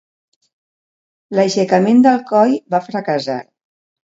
[1.39, 3.39] L'aixecament d'Alcoi va fracassar.